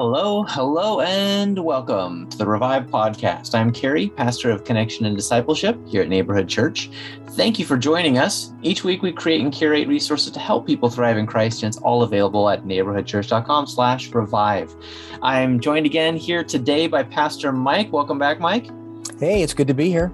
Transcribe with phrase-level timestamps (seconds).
[0.00, 3.54] Hello, hello, and welcome to the Revive Podcast.
[3.54, 6.90] I'm Kerry, pastor of Connection and Discipleship here at Neighborhood Church.
[7.32, 8.54] Thank you for joining us.
[8.62, 11.76] Each week we create and curate resources to help people thrive in Christ, and it's
[11.82, 14.74] all available at neighborhoodchurch.com slash revive.
[15.20, 17.92] I'm joined again here today by Pastor Mike.
[17.92, 18.70] Welcome back, Mike.
[19.18, 20.10] Hey, it's good to be here.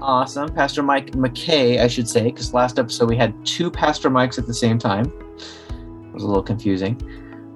[0.00, 0.54] Awesome.
[0.54, 4.46] Pastor Mike McKay, I should say, because last episode we had two Pastor Mikes at
[4.46, 5.06] the same time.
[5.06, 7.02] It was a little confusing.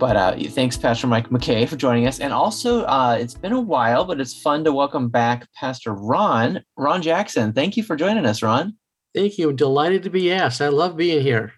[0.03, 2.19] But uh, thanks, Pastor Mike McKay, for joining us.
[2.19, 6.65] And also, uh, it's been a while, but it's fun to welcome back Pastor Ron,
[6.77, 7.53] Ron Jackson.
[7.53, 8.77] Thank you for joining us, Ron.
[9.15, 9.53] Thank you.
[9.53, 10.61] Delighted to be asked.
[10.61, 11.53] I love being here.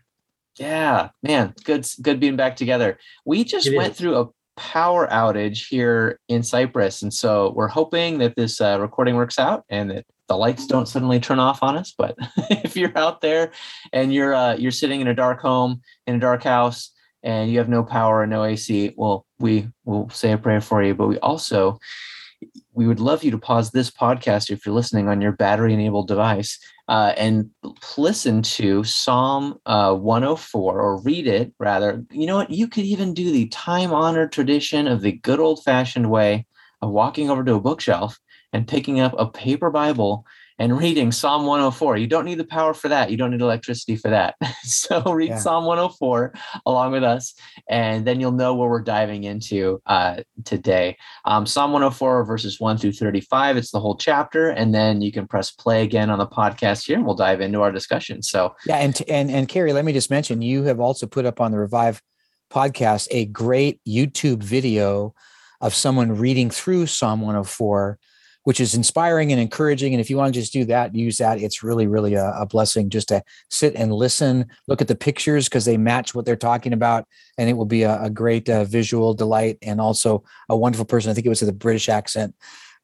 [0.59, 2.99] Yeah, man, good, good being back together.
[3.25, 3.99] We just it went is.
[3.99, 9.15] through a power outage here in Cypress, and so we're hoping that this uh, recording
[9.15, 11.95] works out and that the lights don't suddenly turn off on us.
[11.97, 12.15] But
[12.51, 13.53] if you're out there
[13.95, 16.91] and you're uh, you're sitting in a dark home in a dark house
[17.25, 20.83] and you have no power and no AC, well, we will say a prayer for
[20.83, 20.95] you.
[20.95, 21.79] But we also,
[22.75, 26.07] we would love you to pause this podcast if you're listening on your battery enabled
[26.07, 26.59] device
[26.89, 27.51] uh, and
[27.97, 32.05] listen to Psalm uh, 104 or read it rather.
[32.11, 32.51] You know what?
[32.51, 36.47] You could even do the time honored tradition of the good old fashioned way
[36.83, 38.21] of walking over to a bookshelf
[38.53, 40.27] and picking up a paper Bible
[40.59, 41.97] and reading Psalm 104.
[41.97, 43.11] You don't need the power for that.
[43.11, 44.37] You don't need electricity for that.
[44.63, 45.39] so read yeah.
[45.39, 46.33] Psalm 104
[46.67, 47.35] along with us,
[47.69, 50.97] and then you'll know where we're diving into uh, today.
[51.25, 53.57] Um, Psalm 104 verses 1 through 35.
[53.57, 56.97] It's the whole chapter, and then you can press play again on the podcast here,
[56.97, 58.23] and we'll dive into our discussion.
[58.23, 61.41] So yeah, and and and Kerry, let me just mention you have also put up
[61.41, 62.01] on the Revive
[62.53, 65.15] podcast a great YouTube video
[65.61, 67.99] of someone reading through Psalm 104
[68.45, 69.93] which is inspiring and encouraging.
[69.93, 71.41] And if you want to just do that, use that.
[71.41, 75.49] It's really, really a, a blessing just to sit and listen, look at the pictures
[75.49, 77.07] because they match what they're talking about.
[77.37, 81.11] And it will be a, a great uh, visual delight and also a wonderful person.
[81.11, 82.35] I think it was the British accent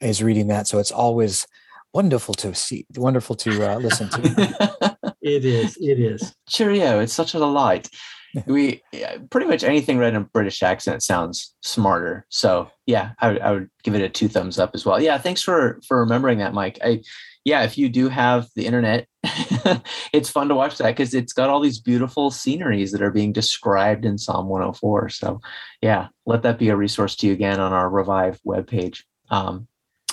[0.01, 0.67] is reading that.
[0.67, 1.47] So it's always
[1.93, 4.97] wonderful to see, wonderful to uh, listen to.
[5.23, 5.77] it is.
[5.81, 6.35] It is.
[6.49, 7.01] Cheerio.
[7.01, 7.89] It's such a delight
[8.47, 8.83] we
[9.31, 12.27] pretty much anything read in British accent sounds smarter.
[12.29, 15.01] So yeah, I would, I would give it a two thumbs up as well.
[15.01, 16.79] Yeah, thanks for for remembering that, Mike.
[16.85, 17.03] I
[17.45, 19.07] yeah, if you do have the internet,
[20.13, 23.33] it's fun to watch that because it's got all these beautiful sceneries that are being
[23.33, 25.09] described in Psalm 104.
[25.09, 25.41] So
[25.81, 29.05] yeah, let that be a resource to you again on our Revive webpage.
[29.31, 29.69] Um,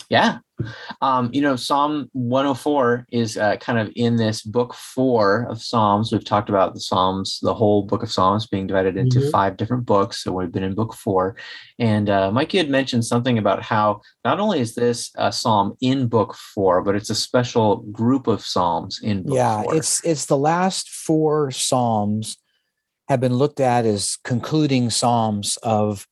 [0.09, 0.39] yeah.
[1.01, 6.11] Um, you know, Psalm 104 is uh, kind of in this book four of Psalms.
[6.11, 9.29] We've talked about the Psalms, the whole book of Psalms being divided into mm-hmm.
[9.29, 10.23] five different books.
[10.23, 11.35] So we've been in book four.
[11.79, 15.75] And uh, Mike, you had mentioned something about how not only is this a Psalm
[15.81, 19.75] in book four, but it's a special group of Psalms in book yeah, four.
[19.75, 22.37] it's it's the last four Psalms
[23.07, 26.07] have been looked at as concluding Psalms of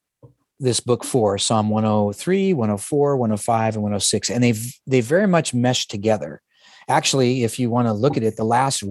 [0.59, 5.91] this book for Psalm 103, 104, 105, and 106, and they've they very much meshed
[5.91, 6.41] together.
[6.87, 8.83] Actually, if you want to look at it, the last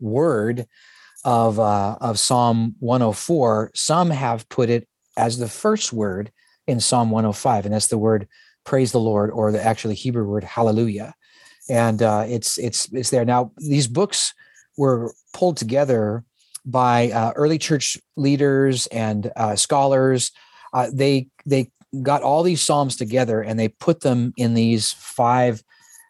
[0.00, 0.66] word
[1.24, 6.32] of uh, of Psalm 104, some have put it as the first word
[6.66, 8.26] in Psalm 105, and that's the word
[8.64, 11.14] "praise the Lord" or the actually Hebrew word "hallelujah,"
[11.68, 13.52] and uh, it's it's it's there now.
[13.58, 14.34] These books
[14.76, 16.24] were pulled together
[16.66, 20.32] by uh, early church leaders and uh, scholars
[20.74, 21.70] uh, they they
[22.02, 25.62] got all these psalms together and they put them in these five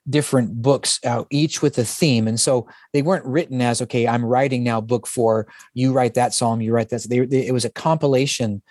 [0.09, 2.27] different books uh, each with a theme.
[2.27, 6.35] And so they weren't written as okay i'm writing now book four you write that
[6.35, 8.63] psalm you write that they, they, it was a compilation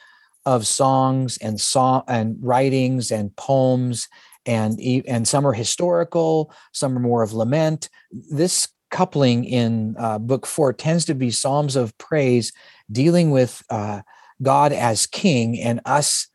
[0.46, 4.08] of songs and song and writings and poems
[4.46, 7.90] and and some are historical some are more of lament.
[8.12, 12.54] This coupling in uh, book four tends to be psalms of praise
[12.92, 14.02] dealing with uh,
[14.44, 16.28] God as king and us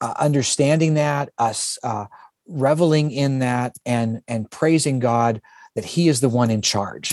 [0.00, 2.06] uh, understanding that, us uh,
[2.46, 5.40] reveling in that, and and praising God
[5.74, 7.10] that He is the one in charge.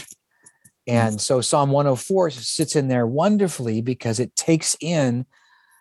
[0.87, 0.93] Mm.
[0.93, 5.25] And so Psalm 104 sits in there wonderfully because it takes in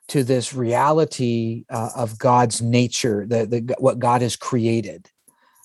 [0.08, 5.10] to this reality uh, of God's nature, the, the what God has created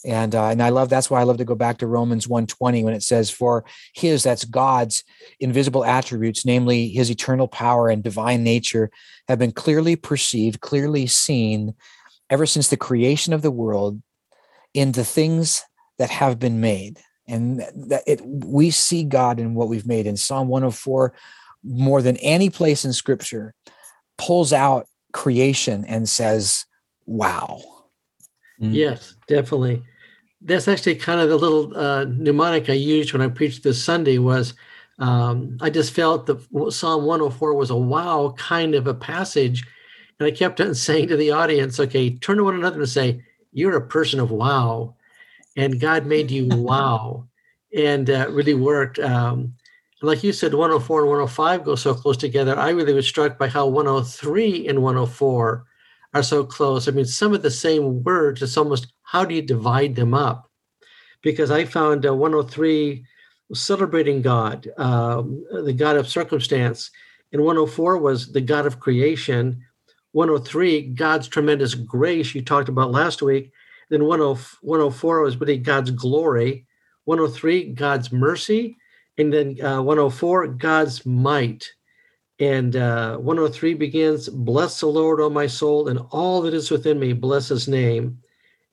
[0.06, 2.84] and uh, and I love that's why I love to go back to Romans 1:20
[2.84, 5.04] when it says for his that's God's
[5.40, 8.90] invisible attributes namely his eternal power and divine nature
[9.28, 11.74] have been clearly perceived clearly seen
[12.30, 14.02] ever since the creation of the world
[14.74, 15.64] in the things
[15.98, 17.00] that have been made.
[17.28, 20.08] And that it we see God in what we've made.
[20.08, 21.14] In Psalm 104
[21.64, 23.54] more than any place in scripture
[24.18, 26.66] pulls out creation and says
[27.06, 27.79] wow
[28.62, 28.74] Mm.
[28.74, 29.84] Yes, definitely.
[30.42, 34.18] That's actually kind of the little uh, mnemonic I used when I preached this Sunday
[34.18, 34.54] was
[35.00, 36.42] um, I just felt that
[36.74, 39.66] Psalm 104 was a wow kind of a passage.
[40.20, 43.24] And I kept on saying to the audience, okay, turn to one another and say,
[43.52, 44.96] you're a person of wow.
[45.56, 47.28] And God made you wow.
[47.76, 49.00] And uh, really worked.
[49.00, 49.54] Um,
[50.02, 52.58] like you said, 104 and 105 go so close together.
[52.58, 55.66] I really was struck by how 103 and 104
[56.14, 56.88] are so close.
[56.88, 60.50] I mean, some of the same words, it's almost how do you divide them up?
[61.22, 63.06] Because I found uh, 103
[63.54, 66.92] celebrating God, um, the God of circumstance,
[67.32, 69.64] and 104 was the God of creation.
[70.14, 73.52] 103, God's tremendous grace, you talked about last week.
[73.90, 76.66] Then 104 was really God's glory.
[77.06, 78.78] 103, God's mercy.
[79.18, 81.68] And then uh, 104, God's might.
[82.40, 87.00] And uh, 103 begins, Bless the Lord, O my soul, and all that is within
[87.00, 88.20] me, bless his name.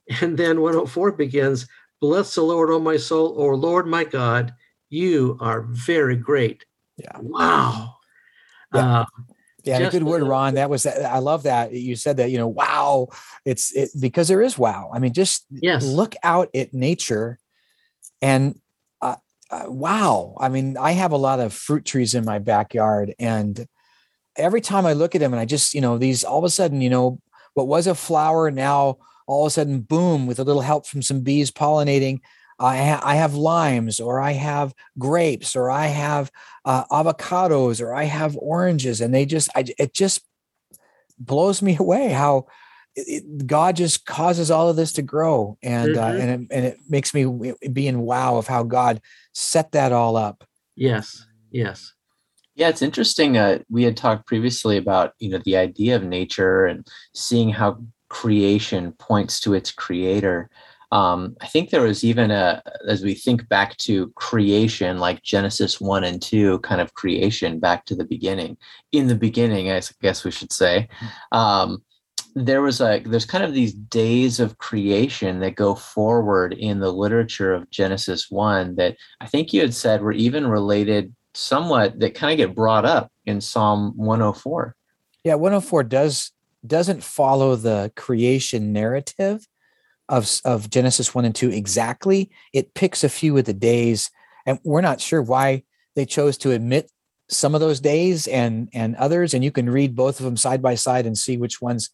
[0.21, 1.67] And then 104 begins,
[2.01, 4.55] Bless the Lord, O my soul, O Lord my God,
[4.89, 6.65] you are very great.
[6.97, 7.19] Yeah.
[7.21, 7.97] Wow.
[8.73, 9.01] Yeah.
[9.01, 9.05] Uh,
[9.67, 10.55] yeah, a good word, Ron.
[10.55, 11.05] That was that.
[11.05, 12.31] I love that you said that.
[12.31, 13.09] You know, wow.
[13.45, 14.91] It's it because there is wow.
[14.95, 15.85] I mean, just yes.
[15.85, 17.41] look out at nature,
[18.23, 18.61] and
[19.51, 20.37] uh, wow.
[20.39, 23.67] I mean, I have a lot of fruit trees in my backyard, and
[24.37, 26.51] every time I look at them, and I just you know these all of a
[26.51, 27.21] sudden you know
[27.55, 31.03] what was a flower now all of a sudden boom with a little help from
[31.03, 32.21] some bees pollinating
[32.59, 36.31] I, ha- I have limes or I have grapes or I have
[36.65, 40.23] uh, avocados or I have oranges and they just I, it just
[41.19, 42.47] blows me away how
[42.97, 46.19] it, God just causes all of this to grow and uh, mm-hmm.
[46.19, 49.01] uh, and it, and it makes me be in wow of how God
[49.33, 50.45] set that all up.
[50.75, 51.25] Yes.
[51.51, 51.93] Yes.
[52.55, 53.37] Yeah, it's interesting.
[53.37, 57.79] Uh, we had talked previously about you know the idea of nature and seeing how
[58.09, 60.49] creation points to its creator.
[60.93, 65.81] Um, I think there was even a, as we think back to creation, like Genesis
[65.81, 68.57] 1 and 2, kind of creation back to the beginning.
[68.93, 70.89] In the beginning, I guess we should say,
[71.33, 71.83] um,
[72.37, 76.93] there was like, there's kind of these days of creation that go forward in the
[76.93, 82.15] literature of Genesis 1 that I think you had said were even related somewhat that
[82.15, 84.77] kind of get brought up in Psalm 104.
[85.25, 86.31] Yeah, 104 does
[86.67, 89.47] doesn't follow the creation narrative
[90.09, 92.31] of, of Genesis 1 and 2 exactly.
[92.53, 94.11] It picks a few of the days,
[94.45, 95.63] and we're not sure why
[95.95, 96.91] they chose to admit
[97.29, 100.63] some of those days and and others and you can read both of them side
[100.63, 101.91] by side and see which ones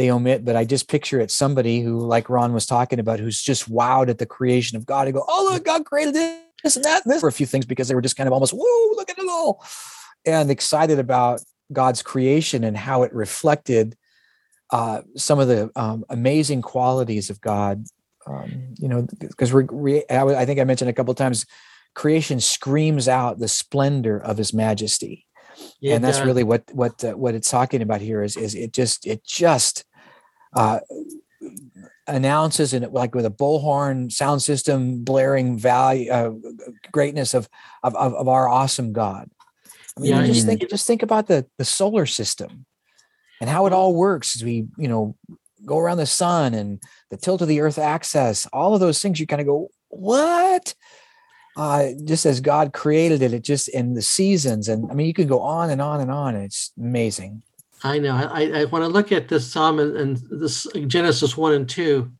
[0.00, 3.42] they omit but i just picture it somebody who like ron was talking about who's
[3.42, 6.84] just wowed at the creation of god and go oh look god created this and
[6.84, 8.96] that and this for a few things because they were just kind of almost whoa
[8.96, 9.64] look at it all
[10.24, 11.40] and excited about
[11.72, 13.96] god's creation and how it reflected
[14.72, 17.84] uh, some of the um, amazing qualities of God.
[18.26, 21.46] Um, you know, because we're, we, I think I mentioned a couple times,
[21.94, 25.26] creation screams out the splendor of His Majesty,
[25.80, 28.22] yeah, and that's really what what uh, what it's talking about here.
[28.22, 29.84] Is is it just it just
[30.54, 30.80] uh,
[32.06, 36.32] announces and like with a bullhorn sound system blaring value uh,
[36.92, 37.48] greatness of,
[37.82, 39.30] of of our awesome God.
[39.96, 42.66] I mean, yeah, just think just think about the the solar system
[43.40, 45.16] and how it all works as we, you know,
[45.64, 46.80] go around the sun and
[47.10, 50.74] the tilt of the earth axis, all of those things, you kind of go, what?
[51.56, 54.68] Uh, just as God created it, it just in the seasons.
[54.68, 56.34] And I mean, you can go on and on and on.
[56.34, 57.42] And it's amazing.
[57.82, 58.14] I know.
[58.14, 62.10] I, I when I look at this psalm and, and this Genesis one and two,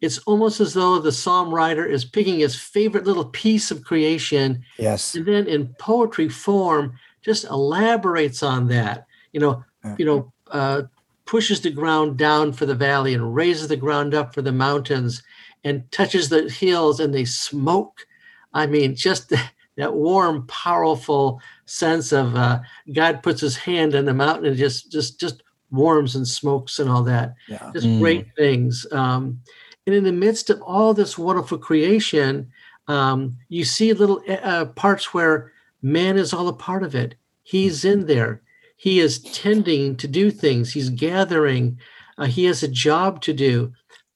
[0.00, 4.62] it's almost as though the psalm writer is picking his favorite little piece of creation.
[4.78, 5.14] Yes.
[5.14, 9.06] And then in poetry form, just elaborates on that.
[9.32, 9.96] You know, yeah.
[9.98, 10.82] you know, uh,
[11.26, 15.22] pushes the ground down for the valley and raises the ground up for the mountains
[15.62, 18.06] and touches the hills and they smoke.
[18.52, 19.32] I mean, just
[19.76, 21.40] that warm, powerful
[21.70, 22.60] sense of uh,
[22.92, 26.90] God puts his hand on the mountain and just just just warms and smokes and
[26.90, 27.34] all that.
[27.48, 27.70] Yeah.
[27.72, 28.00] Just mm.
[28.00, 28.86] great things.
[28.92, 29.40] Um,
[29.86, 32.50] and in the midst of all this wonderful creation,
[32.88, 37.14] um, you see little uh, parts where man is all a part of it.
[37.42, 38.42] He's in there
[38.80, 41.78] he is tending to do things he's gathering
[42.16, 43.70] uh, he has a job to do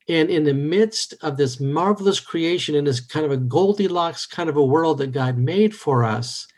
[0.08, 4.49] and in the midst of this marvelous creation in this kind of a goldilocks kind
[4.49, 6.49] of a world that god made for us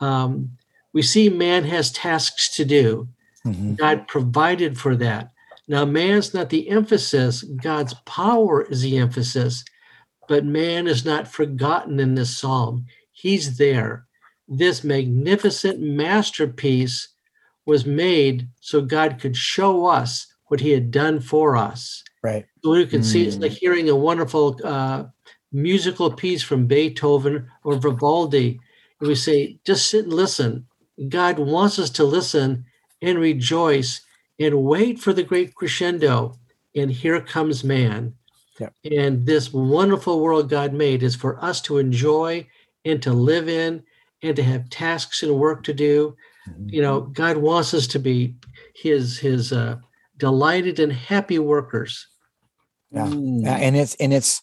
[0.00, 0.50] um,
[0.92, 3.08] we see man has tasks to do
[3.44, 3.74] mm-hmm.
[3.74, 5.32] god provided for that
[5.68, 9.64] now man's not the emphasis god's power is the emphasis
[10.28, 14.06] but man is not forgotten in this psalm he's there
[14.48, 17.08] this magnificent masterpiece
[17.64, 22.02] was made so God could show us what He had done for us.
[22.22, 22.46] Right.
[22.62, 23.04] So we can mm.
[23.04, 23.58] see it's like hmm.
[23.60, 25.04] hearing a wonderful uh,
[25.52, 28.60] musical piece from Beethoven or Vivaldi.
[29.00, 30.66] And we say, just sit and listen.
[31.08, 32.64] God wants us to listen
[33.02, 34.00] and rejoice
[34.38, 36.34] and wait for the great crescendo.
[36.74, 38.14] And here comes man.
[38.58, 38.74] Yep.
[38.90, 42.46] And this wonderful world God made is for us to enjoy
[42.84, 43.82] and to live in
[44.22, 46.16] and to have tasks and work to do.
[46.48, 46.68] Mm-hmm.
[46.70, 48.34] You know, God wants us to be
[48.74, 49.76] his his uh,
[50.16, 52.06] delighted and happy workers.
[52.90, 53.06] Yeah.
[53.06, 53.42] Mm.
[53.42, 54.42] Yeah, and it's and it's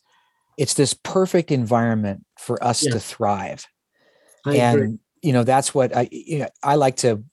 [0.58, 3.66] it's this perfect environment for us to thrive
[4.46, 4.98] I and agree.
[5.22, 7.24] you know that's what i you know, i like to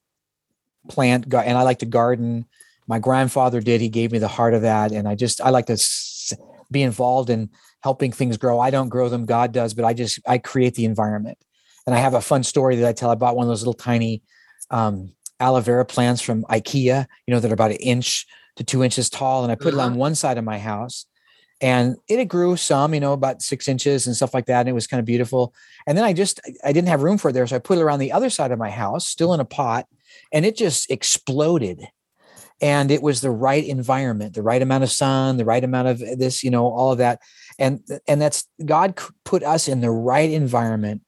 [0.88, 2.46] plant and i like to garden.
[2.86, 3.80] My grandfather did.
[3.80, 5.76] He gave me the heart of that and i just i like to
[6.70, 7.50] be involved in
[7.82, 8.60] helping things grow.
[8.60, 9.26] I don't grow them.
[9.26, 11.38] God does but i just i create the environment.
[11.86, 13.10] And i have a fun story that i tell.
[13.10, 14.22] I bought one of those little tiny
[14.70, 18.26] um, aloe vera plants from ikea you know that are about an inch
[18.56, 19.98] to two inches tall and i put it on Uh-huh.
[19.98, 21.06] one side of my house
[21.60, 24.72] and it grew some you know about six inches and stuff like that and it
[24.72, 25.52] was kind of beautiful
[25.86, 27.82] and then I just I didn't have room for it there, so I put it
[27.82, 29.86] around the other side of my house, still in a pot,
[30.32, 31.86] and it just exploded.
[32.62, 35.98] And it was the right environment, the right amount of sun, the right amount of
[35.98, 37.20] this, you know, all of that,
[37.58, 41.02] and and that's God put us in the right environment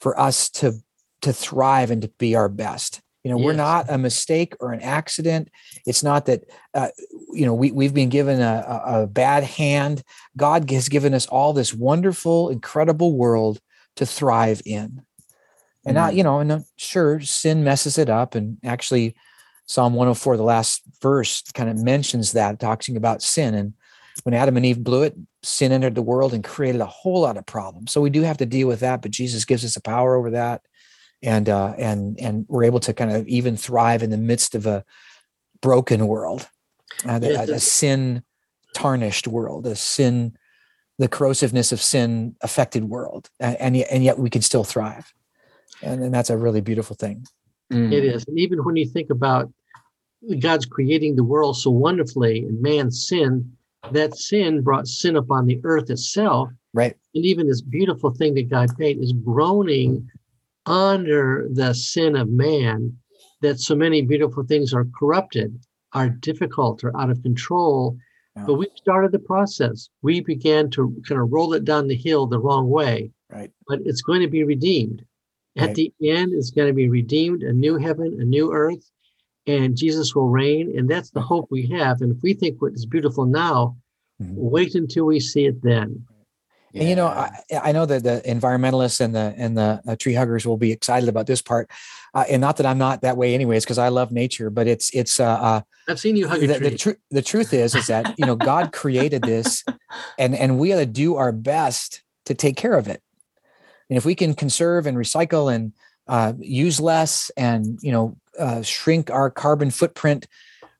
[0.00, 0.74] for us to
[1.22, 3.00] to thrive and to be our best.
[3.24, 5.48] You know, we're not a mistake or an accident.
[5.86, 6.88] It's not that uh,
[7.32, 10.02] you know we we've been given a, a, a bad hand.
[10.36, 13.60] God has given us all this wonderful, incredible world
[13.96, 15.02] to thrive in.
[15.84, 16.16] And not, Mm.
[16.16, 18.34] you know, and uh, sure, sin messes it up.
[18.34, 19.14] And actually,
[19.66, 23.54] Psalm 104, the last verse, kind of mentions that, talking about sin.
[23.54, 23.74] And
[24.24, 27.36] when Adam and Eve blew it, sin entered the world and created a whole lot
[27.36, 27.90] of problems.
[27.92, 30.30] So we do have to deal with that, but Jesus gives us a power over
[30.30, 30.62] that.
[31.22, 34.66] And uh, and and we're able to kind of even thrive in the midst of
[34.66, 34.84] a
[35.60, 36.48] broken world,
[37.08, 38.24] uh, a, a sin
[38.74, 40.36] tarnished world, a sin
[40.98, 45.12] the corrosiveness of sin affected world and, and yet and yet we can still thrive
[45.82, 47.24] and, and that's a really beautiful thing
[47.72, 47.92] Mm.
[47.92, 48.24] It is.
[48.28, 49.50] And even when you think about
[50.38, 53.50] God's creating the world so wonderfully and man's sin,
[53.90, 56.50] that sin brought sin upon the earth itself.
[56.74, 60.08] right And even this beautiful thing that God made is groaning
[60.66, 62.96] under the sin of man,
[63.40, 65.58] that so many beautiful things are corrupted,
[65.92, 67.96] are difficult, or out of control.
[68.36, 68.44] Yeah.
[68.46, 69.88] But we started the process.
[70.02, 73.10] We began to kind of roll it down the hill the wrong way.
[73.30, 73.50] Right.
[73.66, 75.04] But it's going to be redeemed.
[75.56, 75.92] At Right.
[76.00, 78.90] the end, it's going to be redeemed, a new heaven, a new earth,
[79.46, 80.72] and Jesus will reign.
[80.78, 82.00] And that's the hope we have.
[82.00, 83.76] And if we think what is beautiful now,
[84.22, 84.34] Mhm.
[84.36, 86.06] wait until we see it then.
[86.74, 90.14] And you know I, I know that the environmentalists and the and the uh, tree
[90.14, 91.70] huggers will be excited about this part.
[92.14, 94.90] Uh, and not that i'm not that way anyways because i love nature but it's
[94.94, 96.68] it's uh, uh I've seen you hug a the, tree.
[96.68, 99.64] the, tru- the truth is is that you know god created this
[100.18, 103.02] and and we got to do our best to take care of it.
[103.88, 105.72] And if we can conserve and recycle and
[106.08, 110.26] uh, use less and you know uh, shrink our carbon footprint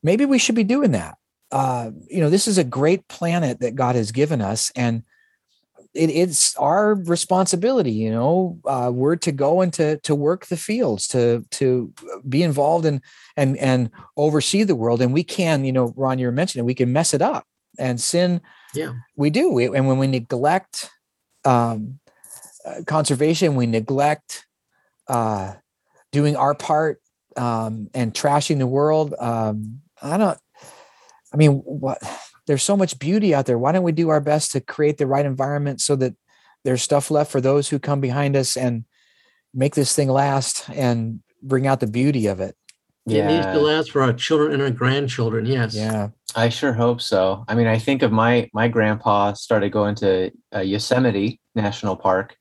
[0.03, 1.17] maybe we should be doing that.
[1.51, 5.03] Uh, you know this is a great planet that god has given us and
[5.95, 8.59] it, it's our responsibility you know?
[8.65, 11.93] Uh, we're to go and to to work the fields to to
[12.29, 13.01] be involved and
[13.37, 15.01] and and oversee the world.
[15.03, 17.45] And we can you know ron you were mentioning we can mess it up.
[17.79, 18.41] And sin
[18.75, 18.93] Yeah.
[19.17, 19.51] we do.
[19.51, 20.91] We, and when we neglect
[21.45, 21.99] um,
[22.65, 24.47] uh, conservation we neglect
[25.09, 25.55] uh,
[26.13, 27.01] doing our part
[27.37, 30.39] um, and trashing the world um, i don't
[31.33, 31.99] i mean what
[32.47, 35.07] there's so much beauty out there why don't we do our best to create the
[35.07, 36.15] right environment so that
[36.65, 38.85] there's stuff left for those who come behind us and
[39.55, 42.57] make this thing last and bring out the beauty of it
[43.05, 43.29] Yeah.
[43.29, 45.45] It needs to last for our children and our grandchildren.
[45.47, 45.75] Yes.
[45.75, 47.45] yeah I sure hope so.
[47.49, 52.37] I mean, I think of my my grandpa started going to uh, Yosemite National Park,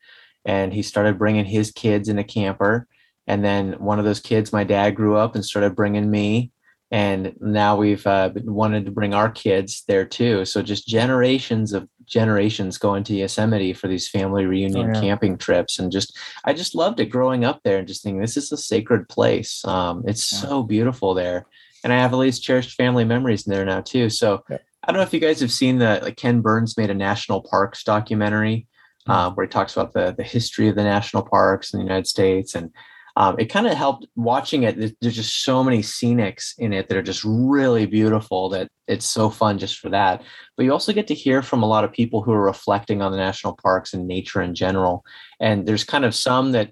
[0.46, 2.88] and he started bringing his kids in a camper.
[3.28, 6.52] And then one of those kids, my dad grew up and started bringing me.
[6.92, 10.44] And now we've uh, wanted to bring our kids there too.
[10.44, 15.00] So just generations of generations going to Yosemite for these family reunion yeah.
[15.02, 18.36] camping trips, and just I just loved it growing up there and just thinking this
[18.36, 19.64] is a sacred place.
[19.64, 20.40] Um, it's Yeah.
[20.40, 21.46] so beautiful there
[21.84, 24.10] and I have all these cherished family memories in there now too.
[24.10, 24.58] So Yeah.
[24.84, 27.42] I don't know if you guys have seen the like Ken Burns made a national
[27.42, 28.68] parks documentary
[29.08, 29.12] Hmm.
[29.12, 32.06] um, where he talks about the the history of the national parks in the United
[32.08, 32.70] States, and
[33.16, 34.78] um, it kind of helped watching it.
[35.02, 39.30] There's just so many scenics in it that are just really beautiful that it's so
[39.30, 40.24] fun just for that.
[40.56, 43.12] But you also get to hear from a lot of people who are reflecting on
[43.12, 45.04] the national parks and nature in general.
[45.40, 46.72] And there's kind of some that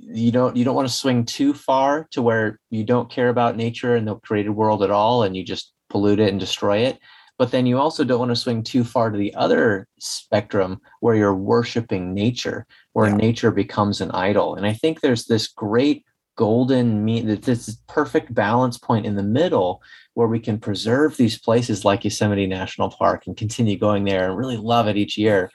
[0.00, 3.56] you don't you don't want to swing too far to where you don't care about
[3.56, 6.98] nature and the created world at all and you just pollute it and destroy it
[7.38, 11.14] but then you also don't want to swing too far to the other spectrum where
[11.14, 13.16] you're worshiping nature where Yeah.
[13.16, 16.04] nature becomes an idol and i think there's this great
[16.36, 19.82] golden mean this perfect balance point in the middle
[20.14, 24.38] where we can preserve these places like Yosemite National Park and continue going there and
[24.38, 25.50] really love it each year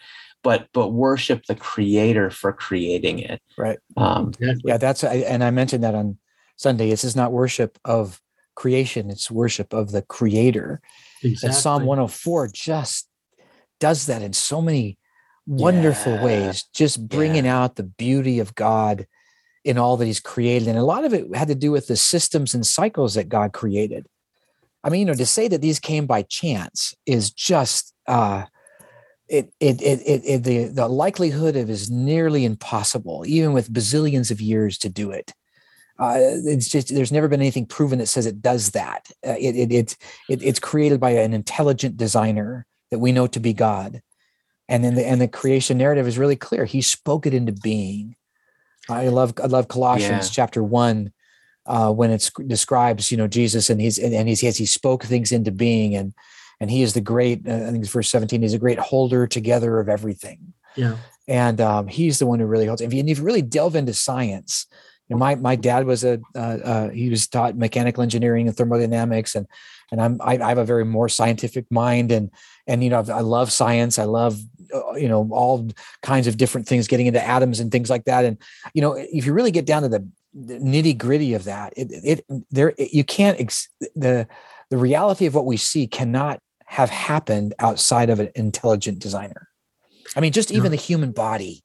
[0.45, 4.61] but but worship the creator for creating it right um, exactly.
[4.65, 6.17] yeah that's and i mentioned that on
[6.55, 8.21] sunday this is not worship of
[8.53, 10.81] creation it's worship of the creator
[11.23, 11.47] exactly.
[11.47, 13.09] and psalm 104 just
[13.79, 14.97] does that in so many
[15.47, 16.23] wonderful yeah.
[16.23, 17.61] ways just bringing yeah.
[17.61, 19.07] out the beauty of god
[19.63, 21.95] in all that he's created and a lot of it had to do with the
[21.95, 24.07] systems and cycles that god created
[24.83, 28.45] i mean you know to say that these came by chance is just uh
[29.27, 34.29] it, it, it, it, it, the, the likelihood of is nearly impossible, even with bazillions
[34.29, 35.33] of years to do it.
[35.97, 39.09] Uh, it's just there's never been anything proven that says it does that.
[39.25, 39.97] Uh, it, it, it,
[40.29, 44.01] it, it's created by an intelligent designer that we know to be God,
[44.67, 46.65] and then the and the creation narrative is really clear.
[46.65, 48.15] He spoke it into being.
[48.89, 50.33] I love I love Colossians yeah.
[50.33, 51.11] chapter one
[51.65, 55.31] uh, when it describes you know Jesus and he's and, and he's, he spoke things
[55.31, 56.13] into being and
[56.59, 59.27] and he is the great uh, i think it's verse 17 he's a great holder
[59.27, 63.17] together of everything yeah and um, he's the one who really holds if you, if
[63.17, 64.67] you really delve into science
[65.09, 69.35] know, my my dad was a uh, uh, he was taught mechanical engineering and thermodynamics
[69.35, 69.47] and
[69.91, 72.31] and I'm I, I have a very more scientific mind and
[72.67, 74.39] and you know I love science I love
[74.73, 75.69] uh, you know all
[76.01, 78.37] kinds of different things getting into atoms and things like that and
[78.73, 81.87] you know if you really get down to the, the nitty gritty of that it,
[81.91, 84.27] it there it, you can't ex- the
[84.69, 89.47] the reality of what we see cannot have happened outside of an intelligent designer.
[90.15, 91.63] I mean, just even the human body.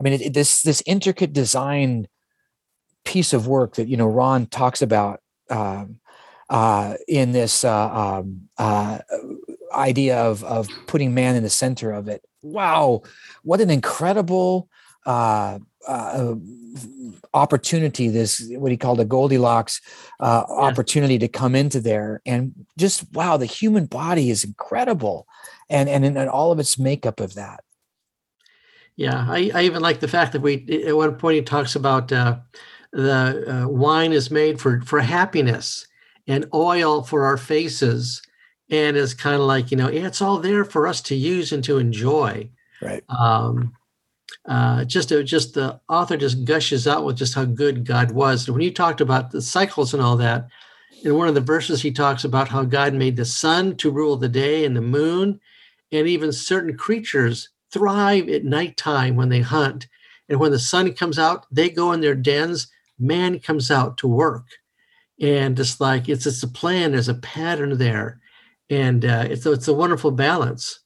[0.00, 2.08] I mean, it, it, this this intricate design
[3.04, 6.00] piece of work that you know Ron talks about um,
[6.50, 8.98] uh, in this uh, um, uh,
[9.72, 12.24] idea of of putting man in the center of it.
[12.42, 13.02] Wow,
[13.42, 14.68] what an incredible
[15.06, 16.34] uh, uh,
[17.34, 19.80] opportunity this what he called a goldilocks
[20.20, 20.54] uh, yeah.
[20.54, 25.26] opportunity to come into there and just wow the human body is incredible
[25.68, 27.64] and and and all of its makeup of that
[28.96, 32.12] yeah i, I even like the fact that we at one point he talks about
[32.12, 32.38] uh,
[32.92, 35.86] the uh, wine is made for for happiness
[36.26, 38.22] and oil for our faces
[38.70, 41.64] and it's kind of like you know it's all there for us to use and
[41.64, 42.48] to enjoy
[42.80, 43.72] right um
[44.46, 48.46] uh, just uh, just the author just gushes out with just how good God was.
[48.46, 50.48] And when you talked about the cycles and all that,
[51.04, 54.16] in one of the verses he talks about how God made the sun to rule
[54.16, 55.40] the day and the moon,
[55.90, 59.86] and even certain creatures thrive at nighttime when they hunt.
[60.28, 62.68] And when the sun comes out, they go in their dens.
[63.02, 64.46] Man comes out to work,
[65.20, 66.92] and it's like it's it's a plan.
[66.92, 68.20] There's a pattern there,
[68.70, 70.80] and uh, it's it's a wonderful balance.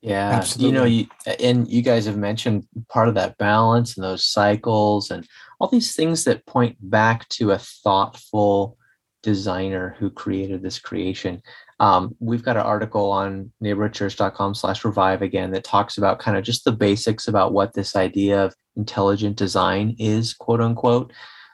[0.00, 0.66] Yeah, Absolutely.
[0.66, 1.06] you know, you
[1.40, 5.26] and you guys have mentioned part of that balance and those cycles and
[5.58, 8.78] all these things that point back to a thoughtful
[9.22, 11.42] designer who created this creation.
[11.80, 16.44] Um, we've got an article on neighborhoodchurch.com slash revive again that talks about kind of
[16.44, 21.12] just the basics about what this idea of intelligent design is, quote unquote.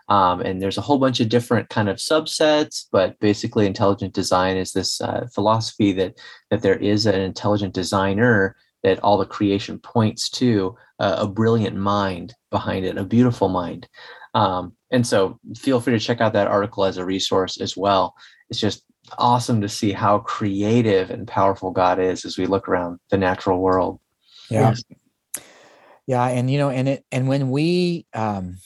[0.08, 4.58] Um, and there's a whole bunch of different kind of subsets, but basically, intelligent design
[4.58, 6.18] is this uh, philosophy that
[6.50, 11.76] that there is an intelligent designer that all the creation points to uh, a brilliant
[11.76, 13.88] mind behind it, a beautiful mind.
[14.34, 18.14] Um, and so, feel free to check out that article as a resource as well.
[18.50, 18.84] It's just
[19.16, 23.60] awesome to see how creative and powerful God is as we look around the natural
[23.60, 24.00] world.
[24.50, 24.74] Yeah.
[26.06, 28.58] Yeah, and you know, and it and when we um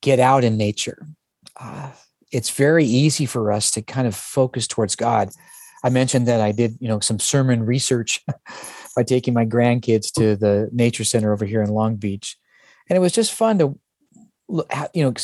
[0.00, 1.06] get out in nature.
[1.58, 1.90] Uh,
[2.32, 5.30] it's very easy for us to kind of focus towards God.
[5.82, 8.24] I mentioned that I did, you know, some sermon research
[8.96, 12.36] by taking my grandkids to the nature center over here in Long Beach,
[12.88, 13.78] and it was just fun to,
[14.48, 15.14] look you know,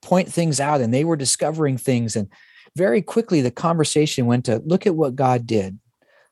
[0.00, 0.80] point things out.
[0.80, 2.28] And they were discovering things, and
[2.76, 5.78] very quickly the conversation went to look at what God did,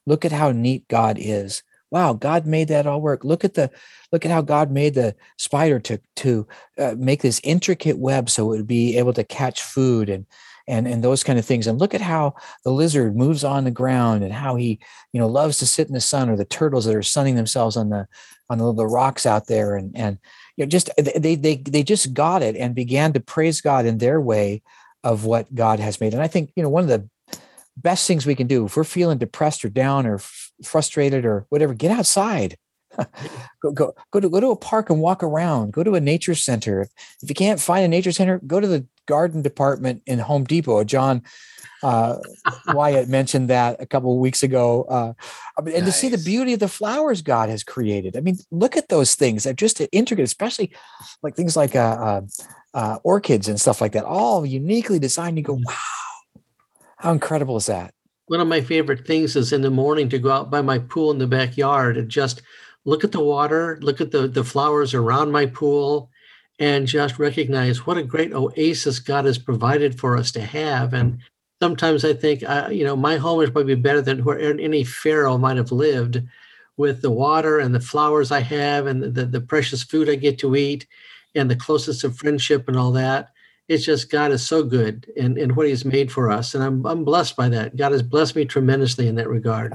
[0.07, 3.25] look at how neat God is, wow god made that all work.
[3.25, 3.71] Look at the
[4.13, 6.47] look at how god made the spider to to
[6.79, 10.27] uh, make this intricate web so it would be able to catch food and
[10.69, 11.67] and and those kind of things.
[11.67, 14.79] And look at how the lizard moves on the ground and how he
[15.13, 17.77] you know loves to sit in the sun or the turtles that are sunning themselves
[17.77, 18.07] on the
[18.49, 20.19] on the, the rocks out there and and
[20.57, 23.99] you know just they they they just got it and began to praise god in
[23.99, 24.63] their way
[25.03, 26.13] of what god has made.
[26.13, 27.09] And i think you know one of the
[27.77, 30.21] best things we can do if we're feeling depressed or down or
[30.65, 32.57] frustrated or whatever get outside
[33.63, 36.35] go go go to go to a park and walk around go to a nature
[36.35, 36.89] center if,
[37.23, 40.83] if you can't find a nature center go to the garden department in home depot
[40.85, 41.23] john
[41.83, 42.17] uh,
[42.69, 45.13] wyatt mentioned that a couple of weeks ago uh,
[45.59, 45.85] and nice.
[45.85, 49.15] to see the beauty of the flowers god has created i mean look at those
[49.15, 50.71] things they're just intricate especially
[51.23, 52.21] like things like uh, uh
[52.75, 55.37] uh, orchids and stuff like that, all uniquely designed.
[55.37, 56.43] You go, wow,
[56.99, 57.95] how incredible is that?
[58.31, 61.11] One of my favorite things is in the morning to go out by my pool
[61.11, 62.43] in the backyard and just
[62.85, 66.11] look at the water, look at the, the flowers around my pool,
[66.61, 70.95] and just recognize what a great oasis God has provided for us to have.
[70.95, 71.19] And
[71.61, 75.37] sometimes I think, uh, you know, my home is probably better than where any pharaoh
[75.37, 76.23] might have lived
[76.77, 80.39] with the water and the flowers I have and the, the precious food I get
[80.39, 80.87] to eat
[81.35, 83.33] and the closest of friendship and all that.
[83.71, 86.57] It's just God is so good in, in what He's made for us.
[86.57, 87.77] And I'm, I'm blessed by that.
[87.77, 89.71] God has blessed me tremendously in that regard.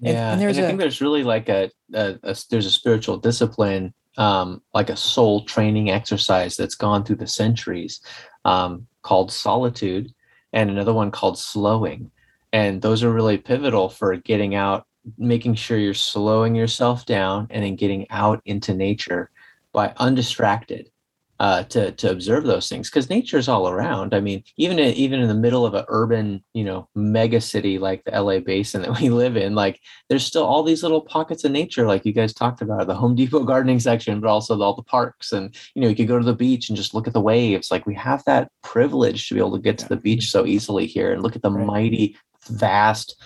[0.00, 0.32] Yeah.
[0.32, 3.92] And, and, and I think there's really like a, a, a there's a spiritual discipline,
[4.16, 8.00] um, like a soul training exercise that's gone through the centuries
[8.46, 10.10] um, called solitude
[10.54, 12.10] and another one called slowing.
[12.54, 14.86] And those are really pivotal for getting out,
[15.18, 19.30] making sure you're slowing yourself down and then getting out into nature
[19.74, 20.90] by undistracted
[21.40, 24.12] uh, to to observe those things because nature is all around.
[24.12, 27.78] I mean, even in, even in the middle of an urban, you know, mega city
[27.78, 31.44] like the LA basin that we live in, like there's still all these little pockets
[31.44, 34.74] of nature, like you guys talked about, the Home Depot gardening section, but also all
[34.74, 37.12] the parks, and you know, you could go to the beach and just look at
[37.12, 37.70] the waves.
[37.70, 40.86] Like we have that privilege to be able to get to the beach so easily
[40.86, 41.66] here and look at the right.
[41.66, 42.16] mighty,
[42.48, 43.20] vast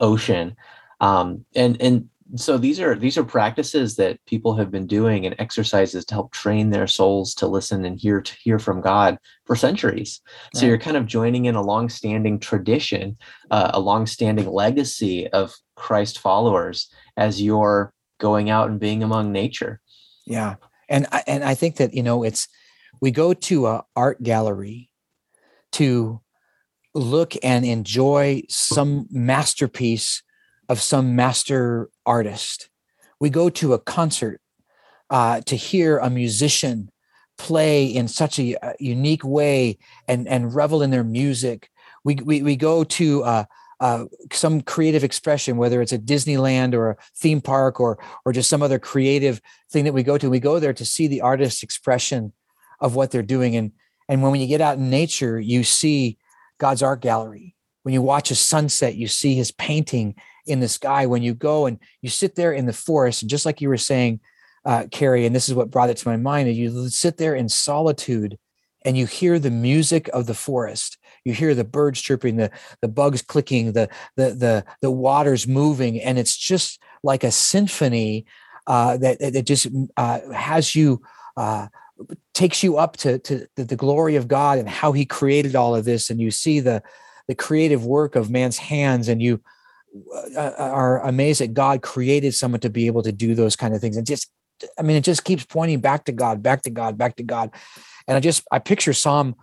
[0.00, 0.54] ocean.
[1.00, 5.36] Um, and and so these are these are practices that people have been doing and
[5.38, 9.54] exercises to help train their souls to listen and hear to hear from God for
[9.54, 10.20] centuries.
[10.26, 10.60] Right.
[10.60, 13.16] So you're kind of joining in a long-standing tradition,
[13.50, 19.80] uh, a long-standing legacy of Christ followers as you're going out and being among nature.
[20.26, 20.56] Yeah,
[20.88, 22.48] and I, and I think that you know it's
[23.00, 24.90] we go to a art gallery
[25.72, 26.20] to
[26.94, 30.22] look and enjoy some masterpiece
[30.68, 32.68] of some master artist.
[33.20, 34.40] We go to a concert
[35.10, 36.90] uh, to hear a musician
[37.36, 41.70] play in such a, a, unique way and, and revel in their music.
[42.04, 43.44] We, we, we go to uh,
[43.80, 48.48] uh, some creative expression, whether it's a Disneyland or a theme park or, or just
[48.48, 50.30] some other creative thing that we go to.
[50.30, 52.32] We go there to see the artist's expression
[52.80, 53.56] of what they're doing.
[53.56, 53.72] And,
[54.08, 56.18] and when you get out in nature, you see
[56.58, 57.56] God's art gallery.
[57.82, 60.14] When you watch a sunset, you see his painting
[60.46, 63.46] in the sky when you go and you sit there in the forest and just
[63.46, 64.20] like you were saying
[64.64, 67.34] uh, Kerry and this is what brought it to my mind that you sit there
[67.34, 68.38] in solitude
[68.84, 70.98] and you hear the music of the forest.
[71.24, 72.50] You hear the birds chirping the
[72.82, 78.26] the bugs clicking the the the, the waters moving and it's just like a symphony
[78.66, 81.02] uh, that that just uh, has you
[81.36, 81.68] uh,
[82.32, 85.84] takes you up to to the, glory of God and how He created all of
[85.84, 86.82] this, and you see the
[87.28, 89.40] the creative work of man's hands, and you
[90.36, 93.96] are amazed that God created someone to be able to do those kind of things.
[93.96, 94.30] And just,
[94.78, 97.50] I mean, it just keeps pointing back to God, back to God, back to God.
[98.08, 99.36] And I just, I picture Psalm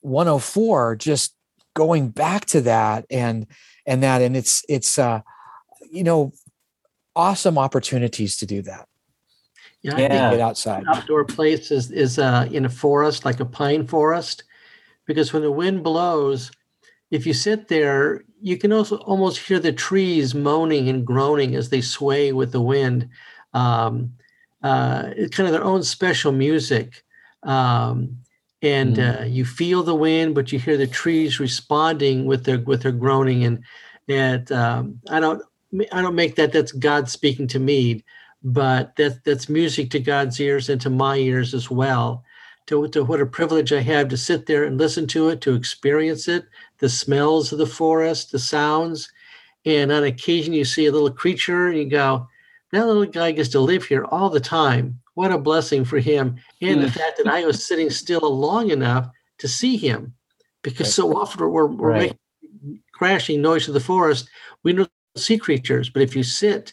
[0.00, 1.34] 104 just
[1.74, 3.46] going back to that and,
[3.86, 5.20] and that, and it's, it's, uh,
[5.90, 6.32] you know,
[7.16, 8.88] awesome opportunities to do that.
[9.82, 10.30] Yeah, yeah.
[10.30, 10.84] get outside.
[10.88, 14.44] Outdoor place is, is uh, in a forest, like a pine forest,
[15.06, 16.50] because when the wind blows,
[17.10, 21.68] if you sit there, you can also almost hear the trees moaning and groaning as
[21.68, 23.08] they sway with the wind.
[23.52, 24.12] Um,
[24.62, 27.04] uh, it's kind of their own special music.
[27.42, 28.18] Um,
[28.62, 29.20] and mm.
[29.20, 32.92] uh, you feel the wind, but you hear the trees responding with their with their
[32.92, 33.44] groaning.
[33.44, 33.62] And
[34.08, 35.42] and um, I don't
[35.92, 38.04] I don't make that that's God speaking to me,
[38.42, 42.24] but that that's music to God's ears and to my ears as well.
[42.68, 45.54] To, to what a privilege I have to sit there and listen to it, to
[45.54, 46.46] experience it,
[46.78, 49.10] the smells of the forest, the sounds.
[49.64, 52.28] And on occasion, you see a little creature and you go,
[52.72, 55.00] that little guy gets to live here all the time.
[55.14, 56.36] What a blessing for him.
[56.60, 59.08] And the fact that I was sitting still long enough
[59.38, 60.14] to see him.
[60.62, 62.00] Because so often we're, we're right.
[62.00, 64.28] making crashing noise of the forest,
[64.62, 65.88] we don't see creatures.
[65.88, 66.72] But if you sit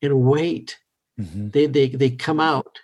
[0.00, 0.78] and wait,
[1.18, 1.48] mm-hmm.
[1.48, 2.78] they, they, they come out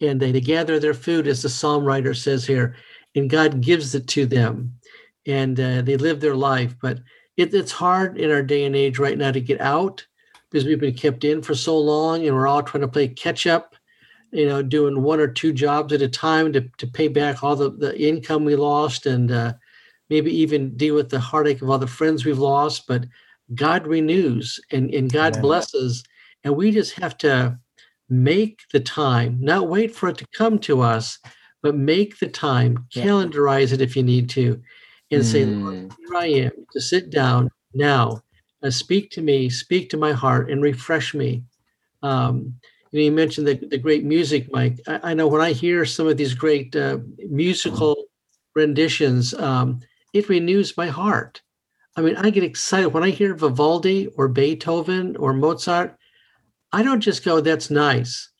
[0.00, 2.76] and they, they gather their food, as the psalm writer says here,
[3.14, 4.74] and God gives it to them
[5.26, 6.76] and uh, they live their life.
[6.80, 7.00] But
[7.36, 10.06] it, it's hard in our day and age right now to get out
[10.50, 13.46] because we've been kept in for so long and we're all trying to play catch
[13.46, 13.74] up,
[14.30, 17.56] you know, doing one or two jobs at a time to, to pay back all
[17.56, 19.52] the, the income we lost and uh,
[20.10, 22.86] maybe even deal with the heartache of all the friends we've lost.
[22.86, 23.06] But
[23.54, 25.42] God renews and, and God Amen.
[25.42, 26.04] blesses.
[26.44, 27.58] And we just have to
[28.08, 31.18] make the time, not wait for it to come to us,
[31.62, 34.62] but make the time, calendarize it if you need to,
[35.14, 35.32] and mm.
[35.32, 35.88] say, Lord, hmm.
[35.98, 38.22] here I am to sit down now,
[38.62, 41.42] uh, speak to me, speak to my heart, and refresh me.
[42.02, 42.54] Um,
[42.90, 44.78] you, know, you mentioned the, the great music, Mike.
[44.86, 46.98] I, I know when I hear some of these great uh,
[47.28, 47.96] musical
[48.54, 49.80] renditions, um,
[50.12, 51.42] it renews my heart.
[51.96, 55.96] I mean, I get excited when I hear Vivaldi or Beethoven or Mozart.
[56.72, 58.30] I don't just go, that's nice.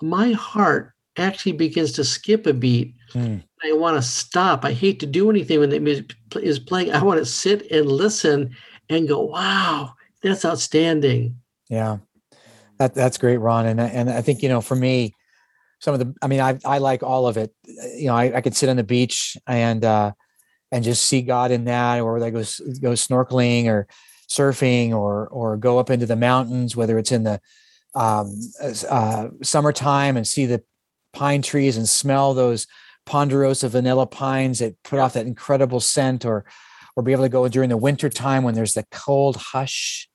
[0.00, 2.94] My heart actually begins to skip a beat.
[3.12, 3.42] Mm.
[3.64, 4.64] I want to stop.
[4.64, 6.92] I hate to do anything when the music is playing.
[6.92, 8.56] I want to sit and listen
[8.88, 11.36] and go, wow, that's outstanding.
[11.68, 11.98] Yeah.
[12.78, 13.66] That, that's great, Ron.
[13.66, 15.14] And, and I think, you know, for me,
[15.80, 17.54] some of the, I mean, I, I like all of it.
[17.64, 20.12] You know, I, I could sit on the beach and, uh,
[20.72, 23.88] and just see God in that, or I go go snorkeling or
[24.28, 27.40] surfing, or or go up into the mountains, whether it's in the
[27.94, 28.38] um,
[28.88, 30.62] uh, summertime and see the
[31.12, 32.68] pine trees and smell those
[33.10, 36.44] ponderosa vanilla pines that put off that incredible scent, or
[36.94, 40.08] or be able to go during the winter time when there's the cold hush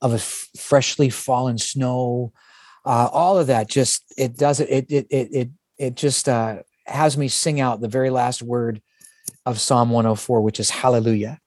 [0.00, 2.32] of a f- freshly fallen snow.
[2.86, 7.18] Uh, all of that just it does it it it it it, just uh, has
[7.18, 8.80] me sing out the very last word
[9.44, 11.38] of Psalm 104, which is hallelujah.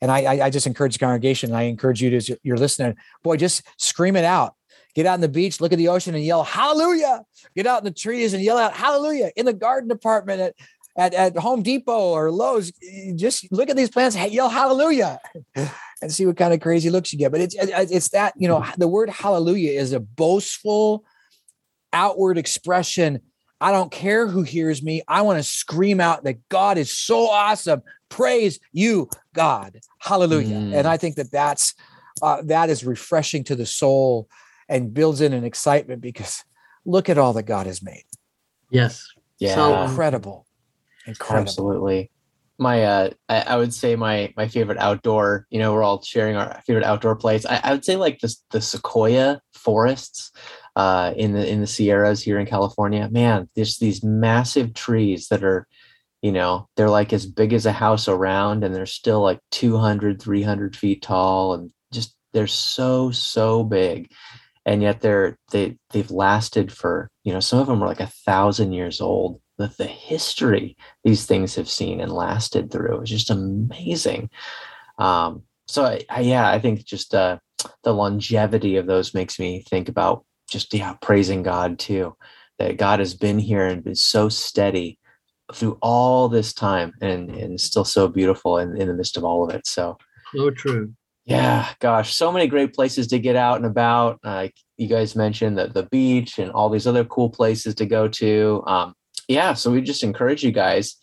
[0.00, 3.36] And I, I, I just encourage the congregation, I encourage you to, you're listening, boy,
[3.36, 4.54] just scream it out.
[4.94, 7.22] Get out on the beach, look at the ocean and yell, hallelujah.
[7.54, 9.30] Get out in the trees and yell out, hallelujah.
[9.36, 10.54] In the garden department at,
[10.96, 12.72] at, at Home Depot or Lowe's,
[13.14, 15.20] just look at these plants, yell hallelujah
[15.54, 17.32] and see what kind of crazy looks you get.
[17.32, 21.04] But it's, it's that, you know, the word hallelujah is a boastful
[21.92, 23.20] outward expression
[23.60, 25.02] I don't care who hears me.
[25.06, 27.82] I want to scream out that God is so awesome.
[28.08, 29.78] Praise you, God.
[29.98, 30.56] Hallelujah.
[30.56, 30.74] Mm.
[30.74, 31.74] And I think that that's
[32.22, 34.28] uh, that is refreshing to the soul
[34.70, 36.44] and builds in an excitement because
[36.86, 38.04] look at all that God has made.
[38.70, 39.06] Yes.
[39.38, 39.54] Yeah.
[39.54, 40.46] So incredible.
[41.06, 41.42] Incredible.
[41.42, 42.10] Absolutely.
[42.58, 46.36] My uh I, I, would say my my favorite outdoor, you know, we're all sharing
[46.36, 47.44] our favorite outdoor place.
[47.44, 50.30] I, I would say like the the sequoia forests
[50.76, 53.08] uh, in the in the Sierras here in California.
[53.10, 55.66] Man, there's these massive trees that are,
[56.22, 60.20] you know, they're like as big as a house around, and they're still like 200,
[60.20, 64.10] 300 feet tall, and just they're so so big,
[64.66, 68.06] and yet they're they they've lasted for you know some of them are like a
[68.06, 69.40] thousand years old.
[69.58, 74.30] The, the history these things have seen and lasted through is just amazing.
[74.98, 77.38] Um, so I, I, yeah, I think just uh,
[77.82, 82.14] the longevity of those makes me think about just yeah praising god too
[82.58, 84.98] that god has been here and been so steady
[85.54, 89.44] through all this time and and still so beautiful in, in the midst of all
[89.44, 89.96] of it so
[90.34, 90.92] so true
[91.30, 95.56] yeah gosh so many great places to get out and about uh, you guys mentioned
[95.56, 98.94] the, the beach and all these other cool places to go to um,
[99.28, 100.96] yeah so we just encourage you guys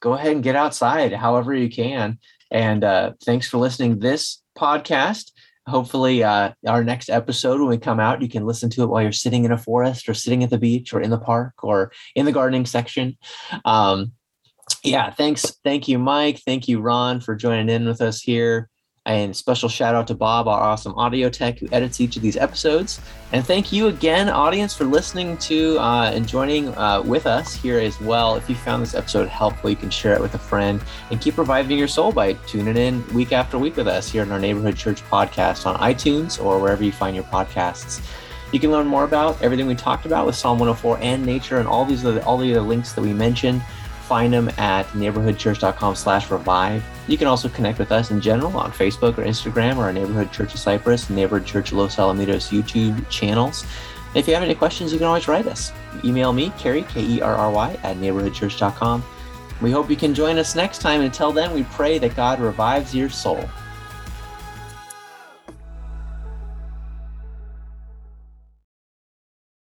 [0.00, 2.18] go ahead and get outside however you can
[2.50, 5.32] and uh, thanks for listening this podcast.
[5.66, 9.02] Hopefully uh, our next episode when we come out you can listen to it while
[9.02, 11.92] you're sitting in a forest or sitting at the beach or in the park or
[12.14, 13.16] in the gardening section.
[13.64, 14.12] Um,
[14.84, 18.68] yeah thanks thank you mike thank you ron for joining in with us here
[19.08, 22.36] and special shout out to Bob, our awesome audio tech who edits each of these
[22.36, 23.00] episodes.
[23.32, 27.78] And thank you again, audience, for listening to uh, and joining uh, with us here
[27.78, 28.36] as well.
[28.36, 31.38] If you found this episode helpful, you can share it with a friend and keep
[31.38, 34.76] reviving your soul by tuning in week after week with us here in our Neighborhood
[34.76, 38.06] Church podcast on iTunes or wherever you find your podcasts.
[38.52, 41.68] You can learn more about everything we talked about with Psalm 104 and nature and
[41.68, 43.62] all these all the other links that we mentioned
[44.08, 46.82] find them at neighborhoodchurch.com slash revive.
[47.06, 50.32] You can also connect with us in general on Facebook or Instagram or our Neighborhood
[50.32, 53.66] Church of Cypress, Neighborhood Church Los Alamitos YouTube channels.
[54.14, 55.72] if you have any questions, you can always write us.
[56.02, 59.04] Email me, Kerry, K-E-R-R-Y, at neighborhoodchurch.com.
[59.60, 61.02] We hope you can join us next time.
[61.02, 63.48] Until then, we pray that God revives your soul.